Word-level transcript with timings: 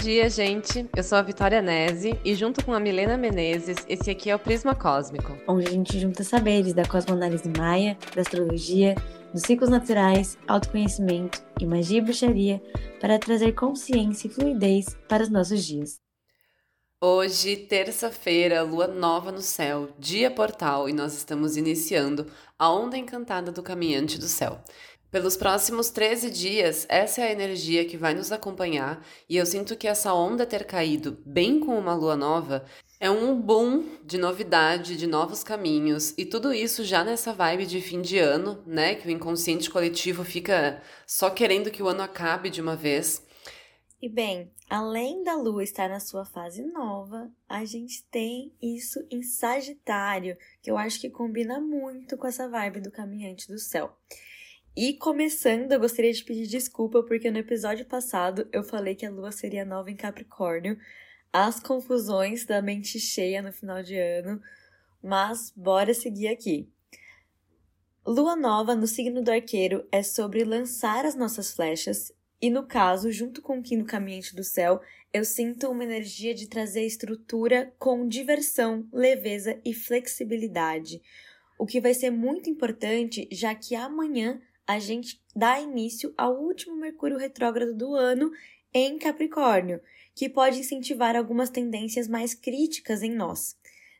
dia, 0.00 0.30
gente. 0.30 0.88
Eu 0.96 1.02
sou 1.02 1.18
a 1.18 1.22
Vitória 1.22 1.60
Nese 1.60 2.18
e 2.24 2.34
junto 2.34 2.64
com 2.64 2.72
a 2.72 2.80
Milena 2.80 3.18
Menezes, 3.18 3.76
esse 3.86 4.10
aqui 4.10 4.30
é 4.30 4.34
o 4.34 4.38
Prisma 4.38 4.74
Cósmico. 4.74 5.36
Onde 5.46 5.66
a 5.66 5.70
gente 5.70 6.00
junta 6.00 6.24
saberes 6.24 6.72
da 6.72 6.86
cosmoanálise 6.86 7.50
maia, 7.58 7.98
da 8.14 8.22
astrologia, 8.22 8.94
dos 9.30 9.42
ciclos 9.42 9.68
naturais, 9.68 10.38
autoconhecimento 10.48 11.42
e 11.60 11.66
magia 11.66 11.98
e 11.98 12.00
bruxaria 12.00 12.62
para 12.98 13.18
trazer 13.18 13.52
consciência 13.52 14.26
e 14.26 14.30
fluidez 14.30 14.96
para 15.06 15.22
os 15.22 15.28
nossos 15.28 15.62
dias. 15.66 16.00
Hoje, 16.98 17.56
terça-feira, 17.56 18.62
lua 18.62 18.86
nova 18.86 19.30
no 19.30 19.42
céu, 19.42 19.90
dia 19.98 20.30
portal, 20.30 20.88
e 20.88 20.94
nós 20.94 21.14
estamos 21.14 21.58
iniciando 21.58 22.26
a 22.58 22.70
onda 22.70 22.96
encantada 22.96 23.52
do 23.52 23.62
caminhante 23.62 24.18
do 24.18 24.26
céu. 24.26 24.62
Pelos 25.10 25.36
próximos 25.36 25.90
13 25.90 26.30
dias, 26.30 26.86
essa 26.88 27.20
é 27.20 27.24
a 27.24 27.32
energia 27.32 27.84
que 27.84 27.96
vai 27.96 28.14
nos 28.14 28.30
acompanhar, 28.30 29.04
e 29.28 29.36
eu 29.36 29.44
sinto 29.44 29.76
que 29.76 29.88
essa 29.88 30.14
onda 30.14 30.46
ter 30.46 30.64
caído 30.64 31.18
bem 31.26 31.58
com 31.58 31.76
uma 31.76 31.96
lua 31.96 32.14
nova 32.14 32.64
é 33.00 33.10
um 33.10 33.40
boom 33.40 33.98
de 34.04 34.16
novidade, 34.16 34.96
de 34.96 35.08
novos 35.08 35.42
caminhos, 35.42 36.14
e 36.16 36.24
tudo 36.24 36.54
isso 36.54 36.84
já 36.84 37.02
nessa 37.02 37.32
vibe 37.32 37.66
de 37.66 37.80
fim 37.80 38.00
de 38.00 38.18
ano, 38.18 38.62
né? 38.64 38.94
Que 38.94 39.08
o 39.08 39.10
inconsciente 39.10 39.68
coletivo 39.68 40.22
fica 40.22 40.80
só 41.04 41.28
querendo 41.28 41.72
que 41.72 41.82
o 41.82 41.88
ano 41.88 42.02
acabe 42.02 42.48
de 42.48 42.60
uma 42.60 42.76
vez. 42.76 43.26
E 44.00 44.08
bem, 44.08 44.52
além 44.68 45.24
da 45.24 45.34
lua 45.34 45.64
estar 45.64 45.88
na 45.88 45.98
sua 45.98 46.24
fase 46.24 46.62
nova, 46.62 47.28
a 47.48 47.64
gente 47.64 48.04
tem 48.12 48.52
isso 48.62 49.04
em 49.10 49.24
Sagitário, 49.24 50.36
que 50.62 50.70
eu 50.70 50.78
acho 50.78 51.00
que 51.00 51.10
combina 51.10 51.60
muito 51.60 52.16
com 52.16 52.28
essa 52.28 52.48
vibe 52.48 52.80
do 52.80 52.92
caminhante 52.92 53.48
do 53.48 53.58
céu. 53.58 53.92
E 54.82 54.94
começando, 54.94 55.72
eu 55.72 55.78
gostaria 55.78 56.10
de 56.10 56.24
pedir 56.24 56.46
desculpa 56.46 57.02
porque 57.02 57.30
no 57.30 57.36
episódio 57.36 57.84
passado 57.84 58.48
eu 58.50 58.64
falei 58.64 58.94
que 58.94 59.04
a 59.04 59.10
lua 59.10 59.30
seria 59.30 59.62
nova 59.62 59.90
em 59.90 59.94
Capricórnio, 59.94 60.78
as 61.30 61.60
confusões 61.60 62.46
da 62.46 62.62
mente 62.62 62.98
cheia 62.98 63.42
no 63.42 63.52
final 63.52 63.82
de 63.82 63.98
ano, 63.98 64.40
mas 65.02 65.52
bora 65.54 65.92
seguir 65.92 66.28
aqui. 66.28 66.66
Lua 68.06 68.34
nova 68.34 68.74
no 68.74 68.86
signo 68.86 69.22
do 69.22 69.30
arqueiro 69.30 69.86
é 69.92 70.02
sobre 70.02 70.44
lançar 70.44 71.04
as 71.04 71.14
nossas 71.14 71.52
flechas, 71.52 72.10
e 72.40 72.48
no 72.48 72.66
caso, 72.66 73.12
junto 73.12 73.42
com 73.42 73.58
o 73.58 73.62
Kim 73.62 73.76
no 73.76 73.84
Caminhante 73.84 74.34
do 74.34 74.42
Céu, 74.42 74.80
eu 75.12 75.26
sinto 75.26 75.68
uma 75.68 75.84
energia 75.84 76.32
de 76.32 76.48
trazer 76.48 76.86
estrutura 76.86 77.70
com 77.78 78.08
diversão, 78.08 78.88
leveza 78.90 79.60
e 79.62 79.74
flexibilidade. 79.74 81.02
O 81.58 81.66
que 81.66 81.82
vai 81.82 81.92
ser 81.92 82.08
muito 82.08 82.48
importante, 82.48 83.28
já 83.30 83.54
que 83.54 83.74
amanhã 83.74 84.40
a 84.70 84.78
gente 84.78 85.20
dá 85.34 85.60
início 85.60 86.14
ao 86.16 86.40
último 86.40 86.76
Mercúrio 86.76 87.18
retrógrado 87.18 87.74
do 87.74 87.92
ano 87.96 88.30
em 88.72 88.96
Capricórnio, 88.98 89.80
que 90.14 90.28
pode 90.28 90.60
incentivar 90.60 91.16
algumas 91.16 91.50
tendências 91.50 92.06
mais 92.06 92.34
críticas 92.34 93.02
em 93.02 93.12
nós. 93.12 93.56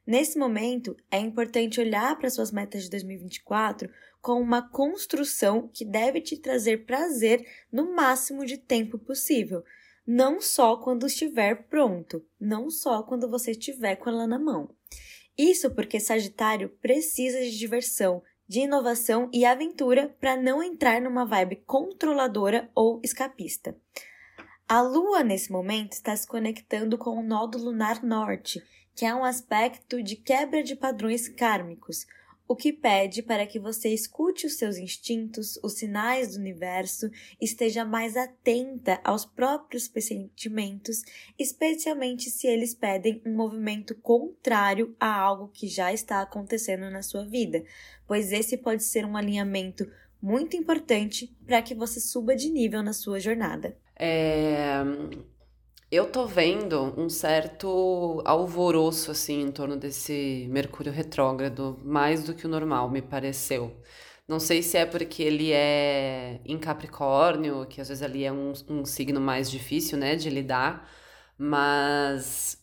Nesse 0.07 0.39
momento, 0.39 0.97
é 1.11 1.19
importante 1.19 1.81
olhar 1.81 2.17
para 2.17 2.31
suas 2.31 2.53
metas 2.53 2.85
de 2.85 2.91
2024 2.91 3.91
com 4.23 4.41
uma 4.41 4.63
construção 4.63 5.67
que 5.67 5.85
deve 5.85 6.21
te 6.21 6.37
trazer 6.37 6.87
prazer 6.87 7.45
no 7.73 7.93
máximo 7.93 8.47
de 8.47 8.57
tempo 8.57 8.97
possível, 8.97 9.65
não 10.07 10.41
só 10.41 10.77
quando 10.77 11.07
estiver 11.07 11.67
pronto, 11.67 12.25
não 12.39 12.71
só 12.71 13.03
quando 13.03 13.29
você 13.29 13.51
estiver 13.51 13.97
com 13.97 14.09
ela 14.09 14.25
na 14.25 14.39
mão. 14.39 14.73
Isso 15.37 15.69
porque 15.75 15.99
Sagitário 15.99 16.69
precisa 16.81 17.41
de 17.41 17.59
diversão, 17.59 18.23
de 18.51 18.63
inovação 18.63 19.31
e 19.33 19.45
aventura 19.45 20.13
para 20.21 20.37
não 20.37 20.61
entrar 20.61 21.01
numa 21.01 21.25
vibe 21.25 21.63
controladora 21.65 22.69
ou 22.75 23.01
escapista. 23.01 23.77
A 24.69 24.83
Lua, 24.83 25.23
nesse 25.23 25.53
momento, 25.53 25.93
está 25.93 26.17
se 26.17 26.27
conectando 26.27 26.99
com 26.99 27.11
o 27.11 27.23
nodo 27.23 27.57
lunar 27.57 28.03
norte, 28.03 28.61
que 28.93 29.07
é 29.07 29.15
um 29.15 29.25
aspecto 29.25 30.03
de 30.03 30.17
quebra 30.17 30.65
de 30.65 30.75
padrões 30.75 31.29
kármicos, 31.29 32.09
o 32.51 32.57
que 32.57 32.73
pede 32.73 33.23
para 33.23 33.47
que 33.47 33.61
você 33.61 33.91
escute 33.91 34.45
os 34.45 34.55
seus 34.55 34.77
instintos, 34.77 35.57
os 35.63 35.75
sinais 35.75 36.33
do 36.33 36.41
universo, 36.41 37.09
esteja 37.41 37.85
mais 37.85 38.17
atenta 38.17 39.01
aos 39.05 39.25
próprios 39.25 39.89
sentimentos, 40.01 41.05
especialmente 41.39 42.29
se 42.29 42.49
eles 42.49 42.75
pedem 42.75 43.23
um 43.25 43.37
movimento 43.37 43.95
contrário 43.95 44.97
a 44.99 45.15
algo 45.15 45.47
que 45.47 45.69
já 45.69 45.93
está 45.93 46.21
acontecendo 46.23 46.91
na 46.91 47.03
sua 47.03 47.25
vida, 47.25 47.63
pois 48.05 48.33
esse 48.33 48.57
pode 48.57 48.83
ser 48.83 49.07
um 49.07 49.17
alinhamento 49.17 49.89
muito 50.21 50.57
importante 50.57 51.33
para 51.47 51.63
que 51.63 51.73
você 51.73 52.01
suba 52.01 52.35
de 52.35 52.51
nível 52.51 52.83
na 52.83 52.93
sua 52.93 53.21
jornada. 53.21 53.79
É, 53.95 54.83
eu 55.91 56.11
tô 56.11 56.27
vendo 56.27 56.95
um 56.99 57.09
certo 57.09 58.23
alvoroço 58.25 59.11
assim 59.11 59.41
em 59.43 59.51
torno 59.51 59.77
desse 59.77 60.47
Mercúrio 60.51 60.93
retrógrado, 60.93 61.81
mais 61.85 62.25
do 62.25 62.35
que 62.35 62.47
o 62.47 62.49
normal, 62.49 62.89
me 62.91 63.03
pareceu. 63.03 63.77
Não 64.29 64.39
sei 64.39 64.63
se 64.63 64.77
é 64.77 64.87
porque 64.87 65.23
ele 65.23 65.51
é 65.53 66.41
em 66.45 66.59
Capricórnio, 66.59 67.67
que 67.67 67.81
às 67.81 67.89
vezes 67.89 68.03
ali 68.03 68.25
é 68.25 68.33
um, 68.33 68.53
um 68.69 68.85
signo 68.85 69.21
mais 69.21 69.51
difícil, 69.51 69.99
né, 69.99 70.15
de 70.15 70.31
lidar, 70.31 70.89
mas 71.37 72.59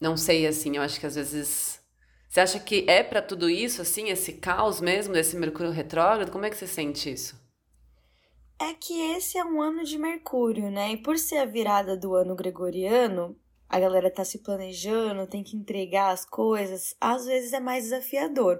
não 0.00 0.16
sei 0.16 0.46
assim, 0.46 0.76
eu 0.76 0.82
acho 0.82 0.98
que 1.00 1.06
às 1.06 1.14
vezes 1.16 1.80
você 2.28 2.40
acha 2.40 2.58
que 2.60 2.84
é 2.88 3.02
para 3.02 3.22
tudo 3.22 3.48
isso 3.50 3.82
assim, 3.82 4.08
esse 4.10 4.34
caos 4.34 4.80
mesmo 4.80 5.12
desse 5.14 5.36
Mercúrio 5.36 5.70
retrógrado? 5.72 6.30
Como 6.32 6.44
é 6.46 6.50
que 6.50 6.56
você 6.56 6.66
sente 6.66 7.12
isso? 7.12 7.43
É 8.66 8.72
que 8.72 8.98
esse 8.98 9.36
é 9.36 9.44
um 9.44 9.60
ano 9.60 9.84
de 9.84 9.98
Mercúrio, 9.98 10.70
né? 10.70 10.92
E 10.92 10.96
por 10.96 11.18
ser 11.18 11.36
a 11.36 11.44
virada 11.44 11.98
do 11.98 12.14
ano 12.14 12.34
gregoriano, 12.34 13.38
a 13.68 13.78
galera 13.78 14.10
tá 14.10 14.24
se 14.24 14.38
planejando, 14.38 15.26
tem 15.26 15.42
que 15.42 15.54
entregar 15.54 16.12
as 16.12 16.24
coisas, 16.24 16.96
às 16.98 17.26
vezes 17.26 17.52
é 17.52 17.60
mais 17.60 17.84
desafiador. 17.84 18.58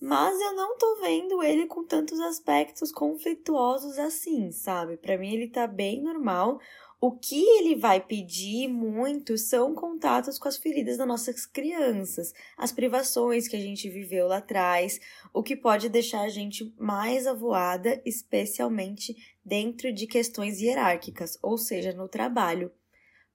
Mas 0.00 0.40
eu 0.40 0.54
não 0.54 0.78
tô 0.78 0.96
vendo 1.02 1.42
ele 1.42 1.66
com 1.66 1.84
tantos 1.84 2.18
aspectos 2.18 2.90
conflituosos 2.90 3.98
assim, 3.98 4.50
sabe? 4.50 4.96
Para 4.96 5.18
mim 5.18 5.34
ele 5.34 5.48
tá 5.48 5.66
bem 5.66 6.02
normal. 6.02 6.58
O 7.04 7.10
que 7.10 7.42
ele 7.58 7.74
vai 7.74 8.00
pedir 8.00 8.68
muito 8.68 9.36
são 9.36 9.74
contatos 9.74 10.38
com 10.38 10.46
as 10.46 10.56
feridas 10.56 10.98
das 10.98 11.06
nossas 11.08 11.44
crianças, 11.44 12.32
as 12.56 12.70
privações 12.70 13.48
que 13.48 13.56
a 13.56 13.58
gente 13.58 13.90
viveu 13.90 14.28
lá 14.28 14.36
atrás, 14.36 15.00
o 15.34 15.42
que 15.42 15.56
pode 15.56 15.88
deixar 15.88 16.20
a 16.20 16.28
gente 16.28 16.72
mais 16.78 17.26
avoada, 17.26 18.00
especialmente 18.06 19.16
dentro 19.44 19.92
de 19.92 20.06
questões 20.06 20.60
hierárquicas, 20.60 21.36
ou 21.42 21.58
seja, 21.58 21.92
no 21.92 22.06
trabalho. 22.06 22.70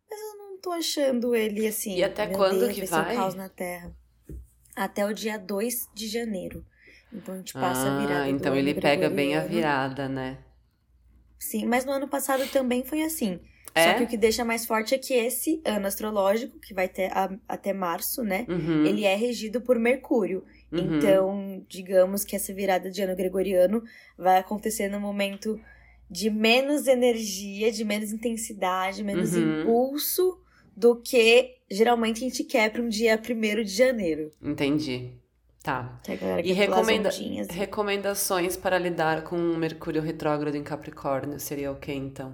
Mas 0.10 0.18
eu 0.18 0.38
não 0.38 0.58
tô 0.62 0.72
achando 0.72 1.36
ele 1.36 1.68
assim. 1.68 1.98
E 1.98 2.06
até 2.06 2.26
quando 2.28 2.60
Deus, 2.60 2.74
que 2.74 2.86
vai? 2.86 3.18
caos 3.18 3.36
na 3.36 3.50
Terra. 3.50 3.94
Até 4.78 5.06
o 5.06 5.14
dia 5.14 5.38
2 5.38 5.90
de 5.94 6.08
janeiro. 6.08 6.66
Então 7.12 7.34
a 7.34 7.38
gente 7.40 7.52
passa 7.52 7.82
ah, 7.82 7.98
a 7.98 8.00
virada. 8.00 8.30
Então 8.30 8.56
ele 8.56 8.74
pega 8.74 9.10
bem 9.10 9.36
a 9.36 9.42
virada, 9.42 10.08
né? 10.08 10.38
Sim, 11.38 11.66
mas 11.66 11.84
no 11.84 11.92
ano 11.92 12.08
passado 12.08 12.48
também 12.48 12.86
foi 12.86 13.02
assim. 13.02 13.42
É? 13.78 13.92
Só 13.92 13.98
que 13.98 14.04
o 14.04 14.08
que 14.08 14.18
deixa 14.18 14.44
mais 14.44 14.66
forte 14.66 14.96
é 14.96 14.98
que 14.98 15.14
esse 15.14 15.62
ano 15.66 15.88
astrológico, 15.88 16.60
que 16.60 16.74
vai 16.74 16.88
ter 16.88 17.12
a, 17.12 17.30
até 17.48 17.74
março, 17.74 18.24
né? 18.24 18.46
Uhum. 18.50 18.86
Ele 18.86 19.06
é 19.06 19.16
regido 19.16 19.62
por 19.62 19.78
Mercúrio. 19.78 20.44
Uhum. 20.72 20.98
Então, 20.98 21.66
digamos 21.70 22.24
que 22.24 22.36
essa 22.36 22.54
virada 22.54 22.90
de 22.90 23.02
ano 23.02 23.16
gregoriano 23.16 23.84
vai 24.18 24.40
acontecer 24.40 24.90
no 24.90 25.00
momento 25.00 25.60
de 26.10 26.30
menos 26.30 26.88
energia, 26.88 27.72
de 27.72 27.84
menos 27.84 28.12
intensidade, 28.12 29.04
menos 29.04 29.36
uhum. 29.36 29.62
impulso 29.62 30.42
do 30.76 30.96
que 30.96 31.56
geralmente 31.70 32.18
a 32.18 32.30
gente 32.30 32.44
quer 32.44 32.72
para 32.72 32.82
um 32.82 32.88
dia 32.88 33.20
1 33.20 33.64
de 33.64 33.70
janeiro. 33.70 34.32
Entendi. 34.42 35.12
Tá. 35.64 36.00
E 36.46 36.54
recomenda 36.54 37.10
recomendações 37.50 38.56
para 38.56 38.78
lidar 38.78 39.26
com 39.26 39.36
Mercúrio 39.36 40.02
retrógrado 40.02 40.56
em 40.56 40.64
Capricórnio 40.64 41.40
seria 41.42 41.72
o 41.72 41.76
que 41.76 41.92
então? 41.92 42.34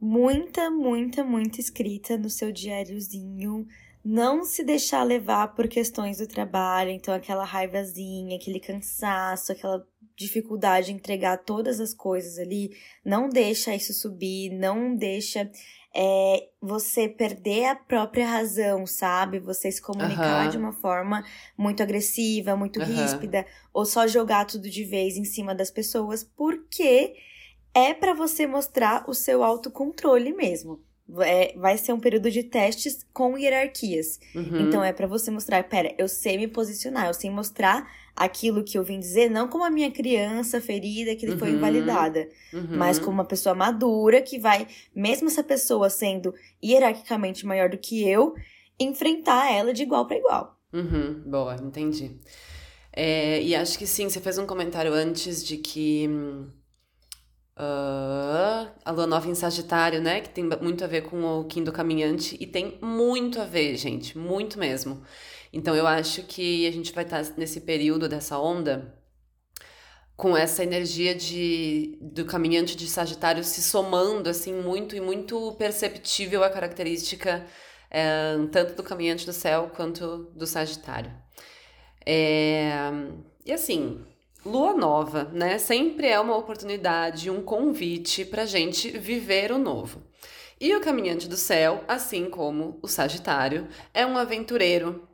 Muita, 0.00 0.70
muita, 0.70 1.22
muita 1.22 1.60
escrita 1.60 2.16
no 2.16 2.30
seu 2.30 2.50
diáriozinho. 2.50 3.66
Não 4.02 4.44
se 4.44 4.64
deixar 4.64 5.02
levar 5.02 5.48
por 5.48 5.68
questões 5.68 6.18
do 6.18 6.26
trabalho, 6.26 6.90
então 6.90 7.12
aquela 7.12 7.44
raivazinha, 7.44 8.36
aquele 8.36 8.58
cansaço, 8.58 9.52
aquela 9.52 9.86
dificuldade 10.16 10.86
de 10.86 10.92
entregar 10.92 11.38
todas 11.38 11.80
as 11.80 11.94
coisas 11.94 12.38
ali, 12.38 12.70
não 13.04 13.28
deixa 13.28 13.74
isso 13.74 13.92
subir, 13.92 14.50
não 14.50 14.94
deixa 14.94 15.50
é, 15.94 16.48
você 16.60 17.08
perder 17.08 17.66
a 17.66 17.74
própria 17.74 18.26
razão, 18.26 18.86
sabe? 18.86 19.38
Você 19.38 19.72
se 19.72 19.82
comunicar 19.82 20.44
uhum. 20.44 20.50
de 20.50 20.56
uma 20.56 20.72
forma 20.72 21.24
muito 21.56 21.82
agressiva, 21.82 22.56
muito 22.56 22.80
uhum. 22.80 22.86
ríspida, 22.86 23.46
ou 23.72 23.84
só 23.84 24.06
jogar 24.06 24.44
tudo 24.44 24.68
de 24.68 24.84
vez 24.84 25.16
em 25.16 25.24
cima 25.24 25.54
das 25.54 25.70
pessoas, 25.70 26.22
porque 26.22 27.14
é 27.74 27.94
para 27.94 28.14
você 28.14 28.46
mostrar 28.46 29.04
o 29.08 29.14
seu 29.14 29.42
autocontrole 29.42 30.32
mesmo. 30.32 30.80
É, 31.22 31.56
vai 31.56 31.76
ser 31.76 31.92
um 31.92 31.98
período 31.98 32.30
de 32.30 32.44
testes 32.44 33.04
com 33.12 33.36
hierarquias. 33.36 34.20
Uhum. 34.34 34.68
Então 34.68 34.84
é 34.84 34.92
para 34.92 35.08
você 35.08 35.30
mostrar, 35.30 35.62
pera, 35.64 35.92
eu 35.98 36.06
sei 36.06 36.38
me 36.38 36.46
posicionar, 36.46 37.08
eu 37.08 37.14
sei 37.14 37.28
mostrar 37.30 37.90
aquilo 38.14 38.62
que 38.62 38.78
eu 38.78 38.84
vim 38.84 39.00
dizer, 39.00 39.28
não 39.28 39.48
como 39.48 39.64
a 39.64 39.70
minha 39.70 39.90
criança 39.90 40.60
ferida 40.60 41.16
que 41.16 41.28
uhum. 41.28 41.38
foi 41.38 41.50
invalidada, 41.50 42.28
uhum. 42.52 42.76
mas 42.76 42.98
como 42.98 43.12
uma 43.12 43.24
pessoa 43.24 43.54
madura 43.54 44.20
que 44.22 44.38
vai, 44.38 44.68
mesmo 44.94 45.26
essa 45.26 45.42
pessoa 45.42 45.90
sendo 45.90 46.32
hierarquicamente 46.62 47.44
maior 47.44 47.68
do 47.68 47.78
que 47.78 48.08
eu, 48.08 48.34
enfrentar 48.78 49.52
ela 49.52 49.72
de 49.72 49.82
igual 49.82 50.06
para 50.06 50.18
igual. 50.18 50.60
Uhum. 50.72 51.22
Boa, 51.26 51.56
entendi. 51.56 52.18
É, 52.92 53.42
e 53.42 53.54
acho 53.54 53.78
que 53.78 53.86
sim, 53.86 54.08
você 54.08 54.20
fez 54.20 54.38
um 54.38 54.46
comentário 54.46 54.92
antes 54.92 55.44
de 55.44 55.56
que. 55.56 56.08
Uh, 57.60 58.70
a 58.82 58.90
lua 58.90 59.06
nova 59.06 59.28
em 59.28 59.34
Sagitário, 59.34 60.00
né? 60.00 60.22
Que 60.22 60.30
tem 60.30 60.44
muito 60.62 60.82
a 60.82 60.86
ver 60.86 61.02
com 61.02 61.22
o 61.22 61.44
Kim 61.44 61.62
do 61.62 61.70
Caminhante. 61.70 62.34
E 62.40 62.46
tem 62.46 62.78
muito 62.80 63.38
a 63.38 63.44
ver, 63.44 63.76
gente. 63.76 64.16
Muito 64.16 64.58
mesmo. 64.58 65.02
Então 65.52 65.76
eu 65.76 65.86
acho 65.86 66.22
que 66.22 66.66
a 66.66 66.72
gente 66.72 66.92
vai 66.92 67.04
estar 67.04 67.22
nesse 67.36 67.60
período 67.60 68.08
dessa 68.08 68.38
onda 68.38 68.98
com 70.16 70.36
essa 70.36 70.62
energia 70.62 71.14
de, 71.14 71.98
do 72.00 72.24
caminhante 72.24 72.76
de 72.76 72.86
Sagitário 72.86 73.42
se 73.42 73.62
somando 73.62 74.28
assim 74.28 74.52
muito 74.54 74.94
e 74.94 75.00
muito 75.00 75.52
perceptível 75.52 76.44
a 76.44 76.50
característica 76.50 77.46
é, 77.90 78.36
tanto 78.52 78.74
do 78.74 78.82
caminhante 78.82 79.26
do 79.26 79.32
céu 79.32 79.70
quanto 79.74 80.30
do 80.34 80.46
Sagitário. 80.46 81.12
É, 82.06 82.70
e 83.44 83.52
assim, 83.52 84.04
lua 84.44 84.74
nova, 84.74 85.24
né? 85.32 85.58
Sempre 85.58 86.08
é 86.08 86.18
uma 86.18 86.36
oportunidade, 86.36 87.30
um 87.30 87.42
convite 87.42 88.24
para 88.24 88.46
gente 88.46 88.90
viver 88.90 89.52
o 89.52 89.58
novo. 89.58 90.02
E 90.60 90.74
o 90.74 90.80
caminhante 90.80 91.28
do 91.28 91.36
céu, 91.36 91.84
assim 91.88 92.28
como 92.28 92.78
o 92.82 92.88
Sagitário, 92.88 93.66
é 93.94 94.04
um 94.04 94.18
aventureiro, 94.18 95.08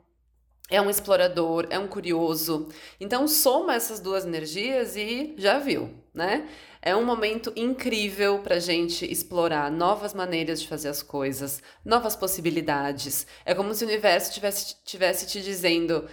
é 0.69 0.81
um 0.81 0.89
explorador, 0.89 1.67
é 1.69 1.79
um 1.79 1.87
curioso. 1.87 2.67
Então 2.99 3.27
soma 3.27 3.75
essas 3.75 4.01
duas 4.01 4.25
energias 4.25 4.97
e 4.97 5.33
já 5.37 5.57
viu, 5.57 5.89
né? 6.13 6.49
É 6.81 6.95
um 6.95 7.05
momento 7.05 7.51
incrível 7.55 8.39
para 8.39 8.59
gente 8.59 9.09
explorar 9.09 9.71
novas 9.71 10.13
maneiras 10.13 10.61
de 10.61 10.67
fazer 10.67 10.89
as 10.89 11.01
coisas, 11.01 11.61
novas 11.83 12.15
possibilidades. 12.15 13.25
É 13.45 13.53
como 13.53 13.73
se 13.73 13.83
o 13.83 13.87
universo 13.87 14.33
tivesse, 14.33 14.75
tivesse 14.83 15.25
te 15.27 15.41
dizendo: 15.41 16.07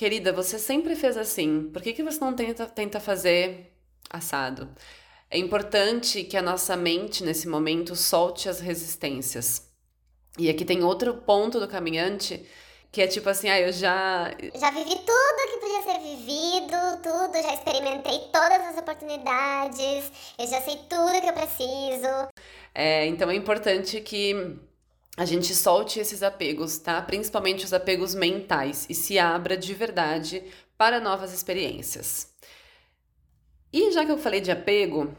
querida, 0.00 0.32
você 0.32 0.58
sempre 0.58 0.96
fez 0.96 1.14
assim, 1.18 1.68
por 1.70 1.82
que, 1.82 1.92
que 1.92 2.02
você 2.02 2.18
não 2.18 2.32
tenta, 2.32 2.64
tenta 2.64 2.98
fazer 2.98 3.70
assado? 4.08 4.74
É 5.30 5.36
importante 5.36 6.24
que 6.24 6.38
a 6.38 6.42
nossa 6.42 6.74
mente, 6.74 7.22
nesse 7.22 7.46
momento, 7.46 7.94
solte 7.94 8.48
as 8.48 8.60
resistências. 8.60 9.68
E 10.38 10.48
aqui 10.48 10.64
tem 10.64 10.82
outro 10.82 11.18
ponto 11.18 11.60
do 11.60 11.68
caminhante 11.68 12.48
que 12.90 13.02
é 13.02 13.06
tipo 13.06 13.28
assim, 13.28 13.50
ah, 13.50 13.60
eu 13.60 13.70
já. 13.72 14.30
Já 14.54 14.70
vivi 14.70 14.96
tudo 14.96 15.50
que 15.52 15.58
podia 15.58 15.82
ser 15.82 15.98
vivido, 16.00 17.02
tudo, 17.02 17.34
já 17.34 17.52
experimentei 17.52 18.20
todas 18.32 18.60
as 18.68 18.78
oportunidades, 18.78 20.10
eu 20.38 20.46
já 20.46 20.62
sei 20.62 20.76
tudo 20.88 21.20
que 21.20 21.28
eu 21.28 21.34
preciso. 21.34 22.28
É, 22.74 23.04
então 23.04 23.30
é 23.30 23.34
importante 23.34 24.00
que 24.00 24.58
a 25.16 25.24
gente 25.24 25.54
solte 25.54 25.98
esses 25.98 26.22
apegos, 26.22 26.78
tá? 26.78 27.00
Principalmente 27.02 27.64
os 27.64 27.72
apegos 27.72 28.14
mentais 28.14 28.86
e 28.88 28.94
se 28.94 29.18
abra 29.18 29.56
de 29.56 29.74
verdade 29.74 30.44
para 30.78 31.00
novas 31.00 31.32
experiências. 31.32 32.32
E 33.72 33.92
já 33.92 34.04
que 34.04 34.10
eu 34.10 34.18
falei 34.18 34.40
de 34.40 34.50
apego, 34.50 35.14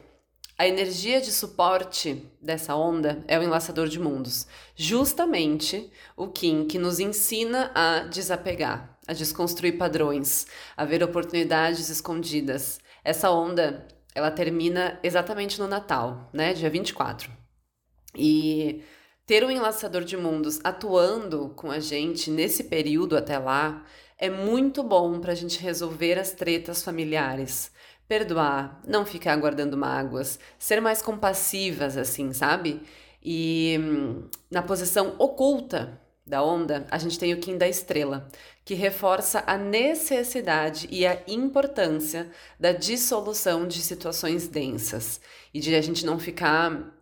a 0.58 0.68
energia 0.68 1.20
de 1.20 1.32
suporte 1.32 2.24
dessa 2.42 2.76
onda 2.76 3.24
é 3.28 3.38
o 3.40 3.44
enlaçador 3.44 3.88
de 3.88 4.00
mundos, 4.00 4.46
justamente 4.76 5.92
o 6.16 6.28
Kim 6.28 6.68
que 6.68 6.78
nos 6.78 7.00
ensina 7.00 7.72
a 7.74 8.00
desapegar, 8.00 8.98
a 9.08 9.14
desconstruir 9.14 9.78
padrões, 9.78 10.46
a 10.76 10.86
ver 10.86 11.04
oportunidades 11.04 11.90
escondidas. 11.90 12.80
Essa 13.04 13.32
onda, 13.32 13.88
ela 14.14 14.30
termina 14.30 15.00
exatamente 15.02 15.60
no 15.60 15.68
Natal, 15.68 16.30
né, 16.34 16.54
dia 16.54 16.70
24. 16.70 17.32
E 18.16 18.84
ter 19.32 19.46
um 19.46 19.50
enlaçador 19.50 20.04
de 20.04 20.18
mundos 20.18 20.60
atuando 20.62 21.54
com 21.56 21.72
a 21.72 21.80
gente 21.80 22.30
nesse 22.30 22.66
período 22.66 23.16
até 23.16 23.40
lá 23.40 23.82
é 24.18 24.30
muito 24.30 24.84
bom 24.84 25.22
para 25.22 25.32
a 25.32 25.36
gente 25.36 25.58
resolver 25.58 26.20
as 26.20 26.32
tretas 26.32 26.84
familiares, 26.84 27.72
perdoar, 28.10 28.82
não 28.86 29.06
ficar 29.06 29.38
guardando 29.38 29.78
mágoas, 29.78 30.38
ser 30.60 30.82
mais 30.82 31.02
compassivas, 31.02 31.96
assim, 31.96 32.34
sabe? 32.34 32.82
E 33.24 33.80
hum, 33.80 34.28
na 34.52 34.62
posição 34.62 35.16
oculta 35.18 35.98
da 36.28 36.44
onda, 36.44 36.86
a 36.92 36.98
gente 36.98 37.18
tem 37.18 37.34
o 37.34 37.40
Kim 37.40 37.58
da 37.58 37.70
estrela, 37.70 38.28
que 38.66 38.74
reforça 38.74 39.46
a 39.48 39.58
necessidade 39.58 40.90
e 40.92 41.08
a 41.08 41.18
importância 41.26 42.30
da 42.60 42.74
dissolução 42.74 43.66
de 43.66 43.82
situações 43.82 44.50
densas 44.50 45.22
e 45.54 45.62
de 45.62 45.74
a 45.74 45.80
gente 45.80 46.06
não 46.06 46.20
ficar 46.20 47.01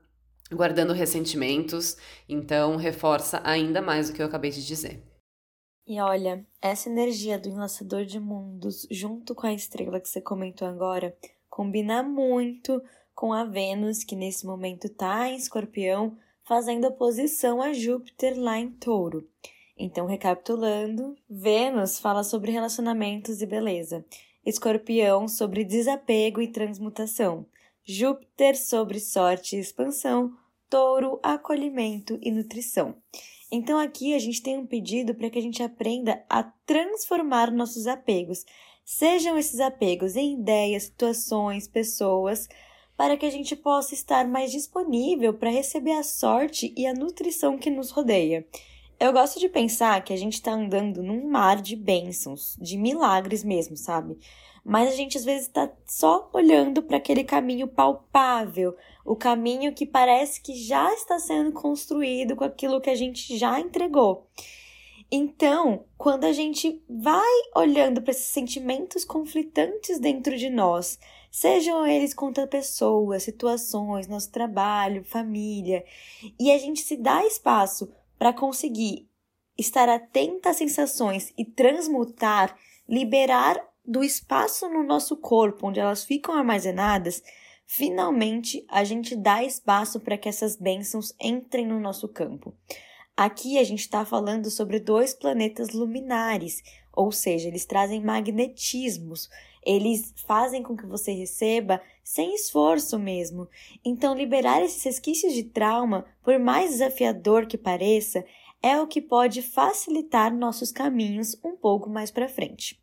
guardando 0.51 0.93
ressentimentos, 0.93 1.97
então 2.27 2.75
reforça 2.75 3.41
ainda 3.43 3.81
mais 3.81 4.09
o 4.09 4.13
que 4.13 4.21
eu 4.21 4.25
acabei 4.25 4.51
de 4.51 4.65
dizer. 4.65 5.03
E 5.85 5.99
olha, 5.99 6.45
essa 6.61 6.89
energia 6.89 7.39
do 7.39 7.49
enlaçador 7.49 8.05
de 8.05 8.19
mundos, 8.19 8.87
junto 8.91 9.33
com 9.33 9.47
a 9.47 9.53
estrela 9.53 9.99
que 9.99 10.07
você 10.07 10.21
comentou 10.21 10.67
agora, 10.67 11.15
combina 11.49 12.03
muito 12.03 12.81
com 13.15 13.33
a 13.33 13.43
Vênus, 13.43 14.03
que 14.03 14.15
nesse 14.15 14.45
momento 14.45 14.85
está 14.85 15.27
em 15.29 15.35
escorpião, 15.35 16.17
fazendo 16.43 16.87
oposição 16.87 17.61
a 17.61 17.73
Júpiter 17.73 18.39
lá 18.39 18.59
em 18.59 18.69
touro. 18.69 19.27
Então, 19.77 20.05
recapitulando, 20.05 21.15
Vênus 21.29 21.99
fala 21.99 22.23
sobre 22.23 22.51
relacionamentos 22.51 23.41
e 23.41 23.45
beleza, 23.45 24.05
Escorpião 24.45 25.27
sobre 25.27 25.63
desapego 25.63 26.41
e 26.41 26.47
transmutação, 26.47 27.45
Júpiter 27.91 28.55
sobre 28.55 28.99
sorte 28.99 29.55
e 29.55 29.59
expansão, 29.59 30.31
Touro, 30.69 31.19
acolhimento 31.23 32.19
e 32.21 32.29
nutrição. 32.29 32.93
Então 33.51 33.79
aqui 33.79 34.13
a 34.13 34.19
gente 34.19 34.43
tem 34.43 34.59
um 34.59 34.65
pedido 34.67 35.15
para 35.15 35.27
que 35.27 35.39
a 35.39 35.41
gente 35.41 35.63
aprenda 35.63 36.23
a 36.29 36.43
transformar 36.43 37.49
nossos 37.49 37.87
apegos, 37.87 38.45
sejam 38.85 39.39
esses 39.39 39.59
apegos 39.59 40.15
em 40.15 40.39
ideias, 40.39 40.83
situações, 40.83 41.67
pessoas, 41.67 42.47
para 42.95 43.17
que 43.17 43.25
a 43.25 43.31
gente 43.31 43.55
possa 43.55 43.95
estar 43.95 44.27
mais 44.27 44.51
disponível 44.51 45.33
para 45.33 45.49
receber 45.49 45.93
a 45.93 46.03
sorte 46.03 46.71
e 46.77 46.85
a 46.85 46.93
nutrição 46.93 47.57
que 47.57 47.71
nos 47.71 47.89
rodeia. 47.89 48.45
Eu 48.99 49.11
gosto 49.11 49.39
de 49.39 49.49
pensar 49.49 50.03
que 50.03 50.13
a 50.13 50.17
gente 50.17 50.33
está 50.33 50.51
andando 50.51 51.01
num 51.01 51.27
mar 51.27 51.59
de 51.59 51.75
bênçãos, 51.75 52.55
de 52.61 52.77
milagres 52.77 53.43
mesmo, 53.43 53.75
sabe? 53.75 54.19
Mas 54.69 54.87
a 54.87 54.95
gente 54.95 55.17
às 55.17 55.25
vezes 55.25 55.47
está 55.47 55.67
só 55.83 56.29
olhando 56.31 56.83
para 56.83 56.97
aquele 56.97 57.23
caminho 57.23 57.67
palpável, 57.67 58.75
o 59.03 59.15
caminho 59.15 59.73
que 59.73 59.83
parece 59.83 60.39
que 60.39 60.53
já 60.53 60.93
está 60.93 61.17
sendo 61.17 61.51
construído 61.51 62.35
com 62.35 62.43
aquilo 62.43 62.79
que 62.79 62.91
a 62.91 62.93
gente 62.93 63.35
já 63.35 63.59
entregou. 63.59 64.27
Então, 65.11 65.85
quando 65.97 66.25
a 66.25 66.31
gente 66.31 66.83
vai 66.87 67.27
olhando 67.55 67.99
para 67.99 68.11
esses 68.11 68.25
sentimentos 68.25 69.03
conflitantes 69.03 69.97
dentro 69.97 70.37
de 70.37 70.51
nós, 70.51 70.99
sejam 71.31 71.87
eles 71.87 72.13
contra 72.13 72.45
pessoas, 72.45 73.23
situações, 73.23 74.07
nosso 74.07 74.31
trabalho, 74.31 75.03
família, 75.03 75.83
e 76.39 76.51
a 76.51 76.59
gente 76.59 76.81
se 76.81 76.95
dá 76.95 77.25
espaço 77.25 77.91
para 78.19 78.31
conseguir 78.31 79.09
estar 79.57 79.89
atenta 79.89 80.51
às 80.51 80.57
sensações 80.57 81.33
e 81.35 81.43
transmutar, 81.43 82.55
liberar 82.87 83.68
do 83.89 84.03
espaço 84.03 84.69
no 84.69 84.83
nosso 84.83 85.17
corpo 85.17 85.67
onde 85.67 85.79
elas 85.79 86.03
ficam 86.03 86.35
armazenadas, 86.35 87.23
finalmente 87.65 88.63
a 88.69 88.83
gente 88.83 89.15
dá 89.15 89.43
espaço 89.43 89.99
para 89.99 90.15
que 90.15 90.29
essas 90.29 90.55
bênçãos 90.55 91.11
entrem 91.19 91.65
no 91.65 91.79
nosso 91.79 92.07
campo. 92.07 92.53
Aqui 93.17 93.57
a 93.57 93.63
gente 93.63 93.79
está 93.79 94.05
falando 94.05 94.51
sobre 94.51 94.79
dois 94.79 95.15
planetas 95.15 95.71
luminares, 95.71 96.61
ou 96.93 97.11
seja, 97.11 97.47
eles 97.47 97.65
trazem 97.65 97.99
magnetismos, 97.99 99.27
eles 99.65 100.13
fazem 100.27 100.61
com 100.61 100.77
que 100.77 100.85
você 100.85 101.11
receba 101.11 101.81
sem 102.03 102.35
esforço 102.35 102.99
mesmo. 102.99 103.49
Então, 103.83 104.13
liberar 104.13 104.61
esses 104.61 104.83
resquícios 104.83 105.33
de 105.33 105.43
trauma, 105.45 106.05
por 106.23 106.37
mais 106.37 106.71
desafiador 106.71 107.47
que 107.47 107.57
pareça, 107.57 108.23
é 108.61 108.79
o 108.79 108.87
que 108.87 109.01
pode 109.01 109.41
facilitar 109.41 110.31
nossos 110.33 110.71
caminhos 110.71 111.35
um 111.43 111.55
pouco 111.55 111.89
mais 111.89 112.11
para 112.11 112.29
frente. 112.29 112.79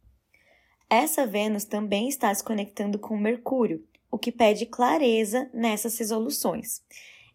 Essa 0.88 1.26
Vênus 1.26 1.64
também 1.64 2.09
está 2.09 2.33
se 2.33 2.45
conectando 2.45 2.97
com 2.97 3.19
Mercúrio, 3.19 3.85
o 4.09 4.16
que 4.16 4.31
pede 4.31 4.66
clareza 4.66 5.50
nessas 5.52 5.99
resoluções. 5.99 6.81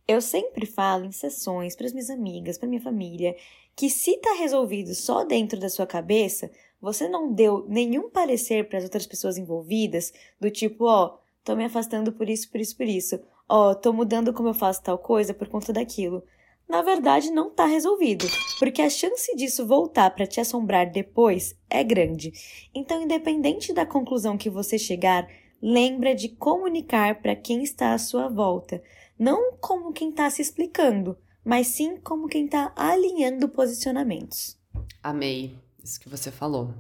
Eu 0.08 0.22
sempre 0.22 0.65
falo 0.65 1.03
em 1.03 1.12
sessões 1.12 1.75
para 1.75 1.86
as 1.86 1.91
minhas 1.91 2.10
amigas, 2.10 2.58
para 2.58 2.70
minha 2.70 2.81
família, 2.81 3.36
que 3.75 3.89
se 3.89 4.12
está 4.12 4.34
resolvido 4.36 4.96
só 4.96 5.25
dentro 5.25 5.60
da 5.60 5.70
sua 5.70 5.86
cabeça, 5.86 6.50
você 6.81 7.10
não 7.10 7.34
deu 7.34 7.65
nenhum 7.67 8.10
parecer 8.10 8.70
para 8.70 8.77
as 8.77 8.86
outras 8.86 9.05
pessoas 9.05 9.38
envolvidas, 9.38 10.13
do 10.39 10.50
tipo, 10.50 10.86
ó, 10.86 11.08
oh, 11.08 11.20
tô 11.43 11.53
me 11.53 11.65
afastando 11.65 12.13
por 12.13 12.29
isso, 12.29 12.50
por 12.50 12.62
isso, 12.62 12.77
por 12.77 12.86
isso, 12.86 13.20
ó, 13.50 13.72
oh, 13.72 13.75
tô 13.75 13.91
mudando 13.91 14.34
como 14.34 14.48
eu 14.48 14.53
faço 14.53 14.81
tal 14.81 14.98
coisa 14.98 15.34
por 15.34 15.50
conta 15.50 15.74
daquilo. 15.74 16.24
Na 16.71 16.81
verdade 16.81 17.29
não 17.31 17.49
está 17.49 17.65
resolvido, 17.65 18.25
porque 18.57 18.81
a 18.81 18.89
chance 18.89 19.35
disso 19.35 19.67
voltar 19.67 20.09
para 20.11 20.25
te 20.25 20.39
assombrar 20.39 20.89
depois 20.89 21.53
é 21.69 21.83
grande. 21.83 22.31
Então, 22.73 23.03
independente 23.03 23.73
da 23.73 23.85
conclusão 23.85 24.37
que 24.37 24.49
você 24.49 24.79
chegar, 24.79 25.27
lembra 25.61 26.15
de 26.15 26.29
comunicar 26.29 27.21
para 27.21 27.35
quem 27.35 27.61
está 27.61 27.93
à 27.93 27.97
sua 27.97 28.29
volta, 28.29 28.81
não 29.19 29.57
como 29.59 29.91
quem 29.91 30.11
está 30.11 30.29
se 30.29 30.41
explicando, 30.41 31.17
mas 31.43 31.67
sim 31.67 31.97
como 31.97 32.29
quem 32.29 32.45
está 32.45 32.71
alinhando 32.73 33.49
posicionamentos. 33.49 34.57
Amei 35.03 35.59
isso 35.83 35.99
que 35.99 36.07
você 36.07 36.31
falou. 36.31 36.73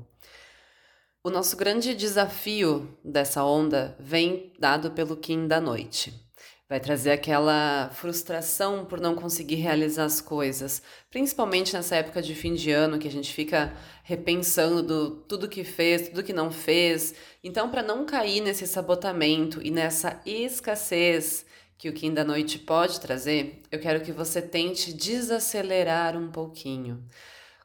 O 1.21 1.29
nosso 1.29 1.57
grande 1.57 1.93
desafio 1.93 2.97
dessa 3.03 3.43
onda 3.43 3.97
vem 3.99 4.53
dado 4.57 4.91
pelo 4.91 5.17
Kim 5.17 5.47
da 5.47 5.59
noite. 5.59 6.30
Vai 6.71 6.79
trazer 6.79 7.11
aquela 7.11 7.89
frustração 7.89 8.85
por 8.85 8.97
não 8.97 9.13
conseguir 9.13 9.55
realizar 9.55 10.05
as 10.05 10.21
coisas, 10.21 10.81
principalmente 11.09 11.73
nessa 11.73 11.97
época 11.97 12.21
de 12.21 12.33
fim 12.33 12.53
de 12.53 12.71
ano 12.71 12.97
que 12.97 13.09
a 13.09 13.11
gente 13.11 13.33
fica 13.33 13.73
repensando 14.05 14.81
do, 14.81 15.11
tudo 15.27 15.49
que 15.49 15.65
fez, 15.65 16.07
tudo 16.07 16.23
que 16.23 16.31
não 16.31 16.49
fez. 16.49 17.13
Então, 17.43 17.69
para 17.69 17.83
não 17.83 18.05
cair 18.05 18.39
nesse 18.39 18.65
sabotamento 18.65 19.59
e 19.61 19.69
nessa 19.69 20.21
escassez 20.25 21.45
que 21.77 21.89
o 21.89 21.93
Kim 21.93 22.13
da 22.13 22.23
noite 22.23 22.57
pode 22.57 23.01
trazer, 23.01 23.63
eu 23.69 23.77
quero 23.77 23.99
que 23.99 24.13
você 24.13 24.41
tente 24.41 24.93
desacelerar 24.93 26.15
um 26.15 26.31
pouquinho. 26.31 27.03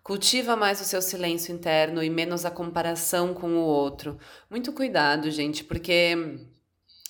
Cultiva 0.03 0.57
mais 0.57 0.81
o 0.81 0.85
seu 0.85 1.01
silêncio 1.01 1.55
interno 1.55 2.03
e 2.03 2.11
menos 2.11 2.45
a 2.45 2.51
comparação 2.51 3.33
com 3.33 3.51
o 3.51 3.67
outro. 3.67 4.19
Muito 4.51 4.73
cuidado, 4.73 5.31
gente, 5.31 5.63
porque 5.63 6.41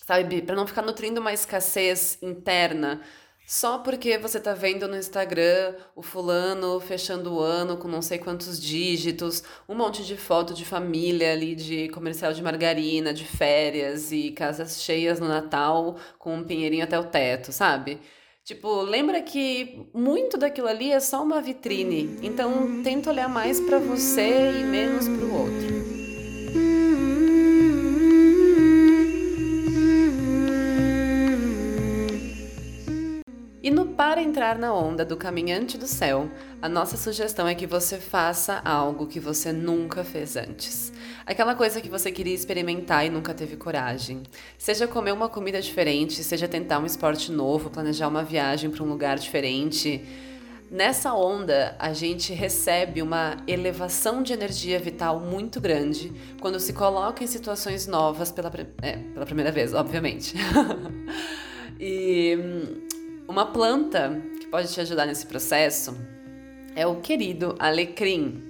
sabe? 0.07 0.41
Para 0.41 0.55
não 0.55 0.67
ficar 0.67 0.83
nutrindo 0.83 1.21
uma 1.21 1.33
escassez 1.33 2.19
interna 2.23 3.03
só 3.47 3.79
porque 3.79 4.19
você 4.19 4.41
tá 4.41 4.55
vendo 4.55 4.89
no 4.89 4.97
Instagram 4.97 5.77
o 5.95 6.03
fulano 6.03 6.81
fechando 6.81 7.35
o 7.35 7.41
ano 7.41 7.77
com 7.77 7.87
não 7.87 8.03
sei 8.03 8.19
quantos 8.19 8.61
dígitos, 8.61 9.43
um 9.69 9.75
monte 9.75 10.05
de 10.05 10.17
foto 10.17 10.53
de 10.53 10.65
família 10.65 11.33
ali, 11.33 11.55
de 11.55 11.89
comercial 11.91 12.33
de 12.33 12.43
margarina, 12.43 13.15
de 13.15 13.25
férias 13.25 14.11
e 14.11 14.33
casas 14.33 14.83
cheias 14.83 15.21
no 15.21 15.29
Natal 15.29 15.97
com 16.19 16.35
um 16.35 16.45
pinheirinho 16.45 16.83
até 16.83 16.99
o 16.99 17.05
teto, 17.05 17.53
sabe? 17.53 18.01
Tipo, 18.45 18.83
lembra 18.83 19.23
que 19.23 19.89
muito 19.95 20.37
daquilo 20.37 20.69
ali 20.69 20.91
é 20.93 21.01
só 21.01 21.23
uma 21.23 21.41
vitrine. 21.41 22.19
Então, 22.23 22.83
tenta 22.83 23.11
olhar 23.11 23.29
mais 23.29 23.61
para 23.61 23.79
você 23.79 24.61
e 24.61 24.65
menos 24.65 25.09
para 25.09 25.25
o 25.25 25.35
outro. 25.35 25.96
Para 34.17 34.23
Entrar 34.23 34.59
na 34.59 34.73
Onda 34.73 35.05
do 35.05 35.15
Caminhante 35.15 35.77
do 35.77 35.87
Céu, 35.87 36.31
a 36.63 36.71
nossa 36.71 36.97
sugestão 36.97 37.47
é 37.47 37.55
que 37.55 37.67
você 37.67 37.99
faça 37.99 38.63
algo 38.65 39.07
que 39.07 39.21
você 39.21 39.53
nunca 39.53 40.03
fez 40.03 40.37
antes. 40.37 40.91
Aquela 41.27 41.55
coisa 41.55 41.83
que 41.83 41.91
você 41.91 42.11
queria 42.11 42.35
experimentar 42.35 43.05
e 43.05 43.11
nunca 43.11 43.35
teve 43.35 43.59
coragem. 43.59 44.23
Seja 44.57 44.89
comer 44.89 45.13
uma 45.13 45.29
comida 45.29 45.61
diferente, 45.61 46.25
seja 46.25 46.49
tentar 46.49 46.79
um 46.79 46.87
esporte 46.87 47.31
novo, 47.31 47.69
planejar 47.69 48.09
uma 48.09 48.25
viagem 48.25 48.71
para 48.71 48.83
um 48.83 48.89
lugar 48.89 49.19
diferente. 49.19 50.03
Nessa 50.71 51.13
onda, 51.13 51.77
a 51.79 51.93
gente 51.93 52.33
recebe 52.33 53.03
uma 53.03 53.37
elevação 53.47 54.23
de 54.23 54.33
energia 54.33 54.79
vital 54.79 55.21
muito 55.21 55.61
grande 55.61 56.11
quando 56.41 56.59
se 56.59 56.73
coloca 56.73 57.23
em 57.23 57.27
situações 57.27 57.87
novas 57.87 58.33
pela, 58.33 58.51
é, 58.81 58.97
pela 58.97 59.27
primeira 59.27 59.53
vez, 59.53 59.75
obviamente. 59.75 60.35
e 61.79 62.87
uma 63.29 63.47
planta 63.47 64.23
que 64.39 64.47
pode 64.47 64.73
te 64.73 64.81
ajudar 64.81 65.07
nesse 65.07 65.27
processo 65.27 65.97
é 66.75 66.87
o 66.87 66.97
querido 66.97 67.57
alecrim. 67.59 68.43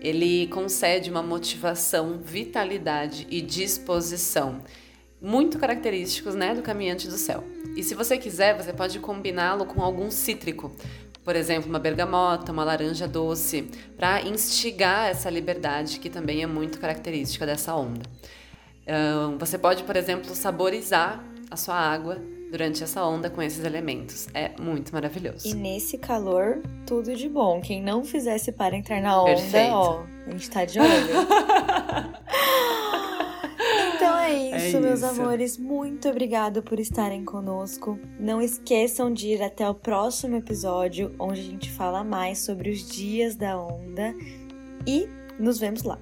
Ele 0.00 0.46
concede 0.48 1.10
uma 1.10 1.22
motivação, 1.22 2.18
vitalidade 2.22 3.26
e 3.30 3.40
disposição 3.40 4.60
muito 5.20 5.58
característicos, 5.58 6.34
né, 6.34 6.54
do 6.54 6.60
caminhante 6.60 7.08
do 7.08 7.16
céu. 7.16 7.42
E 7.74 7.82
se 7.82 7.94
você 7.94 8.18
quiser, 8.18 8.54
você 8.54 8.74
pode 8.74 8.98
combiná-lo 8.98 9.64
com 9.64 9.80
algum 9.80 10.10
cítrico, 10.10 10.70
por 11.24 11.34
exemplo, 11.34 11.70
uma 11.70 11.78
bergamota, 11.78 12.52
uma 12.52 12.62
laranja 12.62 13.08
doce, 13.08 13.70
para 13.96 14.20
instigar 14.20 15.08
essa 15.08 15.30
liberdade 15.30 15.98
que 15.98 16.10
também 16.10 16.42
é 16.42 16.46
muito 16.46 16.78
característica 16.78 17.46
dessa 17.46 17.74
onda. 17.74 18.02
você 19.38 19.56
pode, 19.56 19.82
por 19.84 19.96
exemplo, 19.96 20.34
saborizar 20.34 21.24
a 21.50 21.56
sua 21.56 21.76
água 21.76 22.20
durante 22.54 22.84
essa 22.84 23.04
onda 23.04 23.28
com 23.28 23.42
esses 23.42 23.64
elementos. 23.64 24.28
É 24.32 24.52
muito 24.62 24.92
maravilhoso. 24.92 25.48
E 25.48 25.54
nesse 25.54 25.98
calor, 25.98 26.62
tudo 26.86 27.12
de 27.16 27.28
bom. 27.28 27.60
Quem 27.60 27.82
não 27.82 28.04
fizesse 28.04 28.52
para 28.52 28.76
entrar 28.76 29.02
na 29.02 29.20
onda, 29.20 29.34
Perfeito. 29.34 29.72
ó, 29.74 30.04
a 30.24 30.30
gente 30.30 30.50
tá 30.50 30.64
de 30.64 30.78
olho. 30.78 30.88
Então 33.96 34.18
é, 34.18 34.32
é 34.32 34.68
isso, 34.68 34.76
é 34.76 34.80
meus 34.80 35.00
isso. 35.00 35.06
amores. 35.08 35.56
Muito 35.56 36.08
obrigado 36.08 36.62
por 36.62 36.78
estarem 36.78 37.24
conosco. 37.24 37.98
Não 38.18 38.42
esqueçam 38.42 39.12
de 39.12 39.28
ir 39.28 39.42
até 39.42 39.68
o 39.68 39.74
próximo 39.74 40.36
episódio, 40.36 41.14
onde 41.18 41.40
a 41.40 41.44
gente 41.44 41.70
fala 41.70 42.04
mais 42.04 42.38
sobre 42.38 42.70
os 42.70 42.86
dias 42.86 43.34
da 43.36 43.58
onda. 43.58 44.14
E 44.86 45.08
nos 45.38 45.58
vemos 45.58 45.82
lá. 45.82 45.98